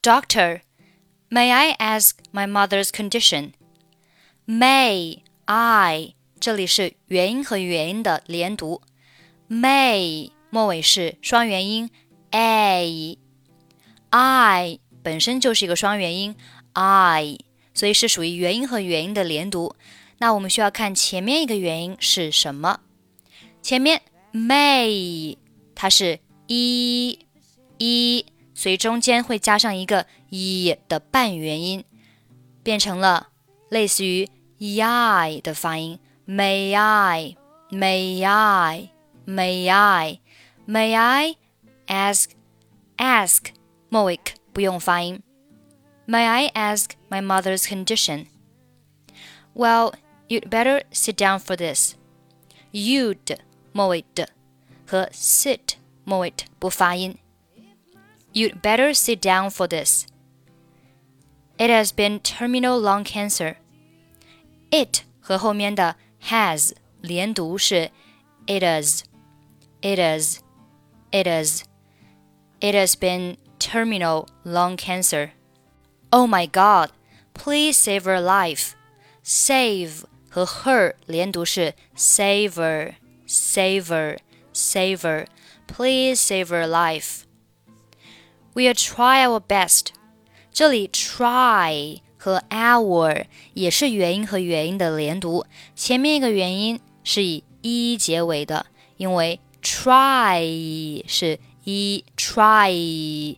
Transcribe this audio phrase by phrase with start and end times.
[0.00, 0.62] Doctor,
[1.28, 3.54] may I ask my mother's condition?
[4.46, 8.80] May I 这里是元音和元音的连读，
[9.50, 11.90] may 末尾是双元音
[12.30, 13.18] a，I
[15.02, 16.36] 本身就是一个双元音
[16.74, 17.38] I，
[17.74, 19.74] 所以是属于元音和元音的连读。
[20.18, 22.78] 那我们需要看前面一个元音是什么？
[23.60, 24.02] 前面
[24.32, 25.36] may
[25.74, 27.18] 它是一
[27.78, 28.24] 一，
[28.57, 31.83] 所以中间会加上一个一的半元音，
[32.61, 33.29] 变成了
[33.69, 35.99] 类似于 i 的发音。
[36.27, 37.35] May I?
[37.69, 38.91] May I?
[39.25, 40.19] May I?
[40.67, 41.35] May I
[41.87, 42.29] ask?
[42.97, 43.47] Ask
[43.89, 44.19] 末尾
[44.53, 45.21] 不用发音。
[46.07, 48.27] May I ask my mother's condition?
[49.53, 49.93] Well,
[50.27, 51.95] you'd better sit down for this.
[52.71, 53.37] You'd
[53.71, 54.29] 末尾的
[54.85, 57.17] 和 sit 末尾不发音。
[58.33, 60.07] You'd better sit down for this.
[61.59, 63.57] It has been terminal lung cancer.
[64.71, 65.95] It 和后面的
[66.29, 67.91] has 连读是
[68.45, 69.03] it is,
[69.81, 70.39] it is,
[71.11, 71.63] it is.
[72.59, 75.31] It has been terminal lung cancer.
[76.11, 76.91] Oh my God!
[77.33, 78.73] Please save her life.
[79.23, 82.95] Save 和 her 连读是 saver,
[83.27, 84.17] saver,
[84.53, 85.27] saver.
[85.67, 87.23] Please save her life.
[88.58, 89.90] We'll try our best.
[90.52, 103.36] 这里 try 和 our 也是元音和元音的连读，前面一个元音是以一结尾的，因为 try 是一 try，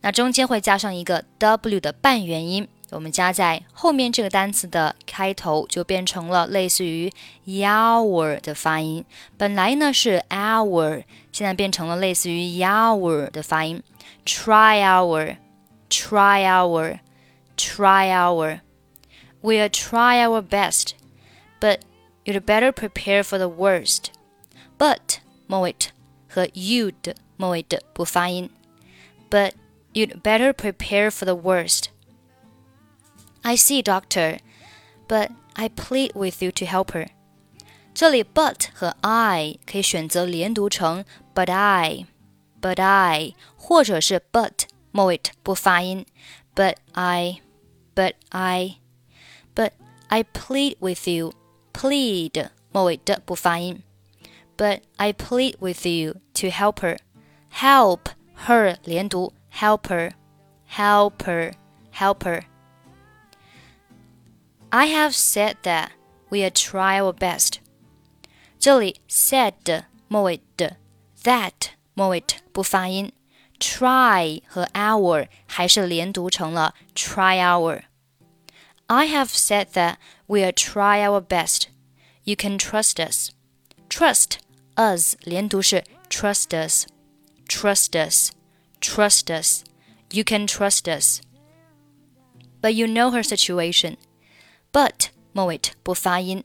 [0.00, 7.11] 那中间会加上一个 w 的半元音，我们加在后面这个单词的开头，就变成了类似于
[7.45, 9.05] our 的发音。
[9.37, 13.81] 本来呢是 our，现在变成了类似于 our 的发音。
[14.25, 18.61] try our，try our。try our.
[19.41, 20.93] We'll try our best,
[21.59, 21.79] but
[22.23, 24.11] you'd better prepare for the worst.
[24.77, 25.75] But 末尾
[26.29, 28.49] 和 you'd 末尾的不发音。
[29.29, 29.51] But
[29.93, 31.87] you'd better prepare for the worst.
[33.43, 34.39] I see, doctor,
[35.07, 37.07] but I plead with you to help her.
[37.93, 42.05] 这里 but 和 I 可以选择连读成 but I,
[42.61, 46.05] but I，或者是 but 末尾不发音，
[46.55, 48.77] but I。but I,
[49.53, 49.71] but
[50.07, 51.33] I plead with you.
[51.73, 53.83] Plead 末尾的不发音。
[54.55, 56.99] But I plead with you to help her.
[57.51, 58.11] Help
[58.47, 59.89] her 连读，help
[64.73, 65.89] I have said that
[66.29, 67.59] we'll try our best.
[68.59, 70.77] 这里 said 末尾的
[71.23, 73.11] that 末尾不发音。
[73.59, 81.67] try 和 our 还是连读成了 try our。I have said that we'll try our best.
[82.23, 83.31] You can trust us.
[83.89, 84.39] Trust
[84.75, 86.85] us 连读是 trust us,
[87.47, 88.31] trust us,
[88.81, 89.63] trust us.
[90.11, 91.21] You can trust us.
[92.61, 93.97] But you know her situation.
[94.73, 96.43] But 末尾不发音。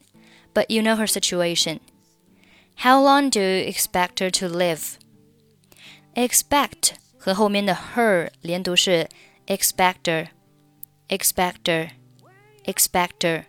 [0.53, 1.81] But you know her situation.
[2.77, 4.95] How long do you expect her to live?
[6.15, 9.09] Expect 和后面的 her 连读是
[9.47, 10.29] expector,
[11.09, 11.91] expector,
[12.65, 13.45] expector.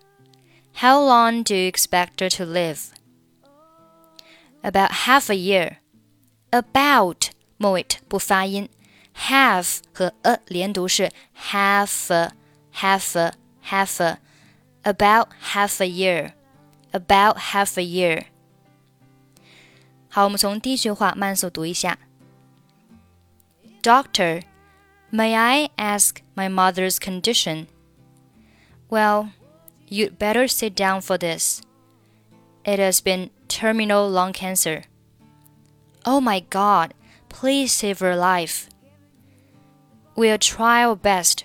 [0.75, 2.89] How long do you expect her to live?
[4.61, 5.77] About half a year.
[6.51, 8.69] About 末尾不发音，
[9.15, 11.11] half 和 a 连读是
[11.51, 12.31] half
[12.73, 13.31] half
[13.63, 14.17] half.
[14.83, 16.33] About half a year.
[16.91, 18.25] About half a year.
[20.09, 21.97] 好，我们从第一句话慢速读一下。
[23.81, 24.43] Doctor,
[25.11, 27.67] may I ask my mother's condition?
[28.89, 29.31] Well,
[29.89, 31.61] you'd better sit down for this.
[32.63, 34.83] It has been terminal lung cancer.
[36.05, 36.93] Oh my God,
[37.29, 38.69] please save her life.
[40.15, 41.43] We'll try our best,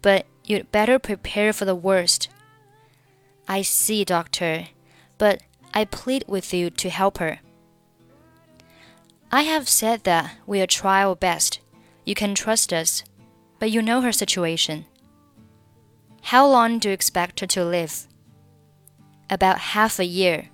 [0.00, 2.27] but you'd better prepare for the worst.
[3.47, 4.67] I see, doctor,
[5.17, 5.41] but
[5.73, 7.39] I plead with you to help her.
[9.31, 11.61] I have said that we'll try our best.
[12.05, 13.03] You can trust us,
[13.59, 14.85] but you know her situation.
[16.23, 18.07] How long do you expect her to live?
[19.29, 20.49] About half a year.